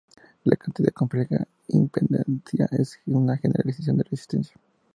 [0.45, 4.55] La cantidad compleja impedancia es una generalización de resistencia.